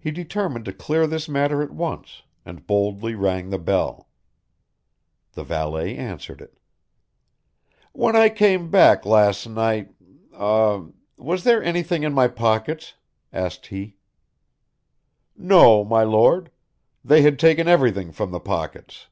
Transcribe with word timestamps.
He 0.00 0.10
determined 0.10 0.64
to 0.64 0.72
clear 0.72 1.06
this 1.06 1.28
matter 1.28 1.62
at 1.62 1.70
once, 1.70 2.24
and 2.44 2.66
boldly 2.66 3.14
rang 3.14 3.50
the 3.50 3.58
bell. 3.60 4.08
The 5.34 5.44
valet 5.44 5.96
answered 5.96 6.40
it. 6.40 6.58
"When 7.92 8.16
I 8.16 8.30
came 8.30 8.68
back 8.68 9.06
last 9.06 9.46
night 9.48 9.94
er 10.34 10.88
was 11.16 11.44
there 11.44 11.62
anything 11.62 12.02
in 12.02 12.12
my 12.12 12.26
pockets?" 12.26 12.94
asked 13.32 13.68
he. 13.68 13.94
"No, 15.36 15.84
my 15.84 16.02
Lord. 16.02 16.50
They 17.04 17.22
had 17.22 17.38
taken 17.38 17.68
everything 17.68 18.10
from 18.10 18.32
the 18.32 18.40
pockets." 18.40 19.06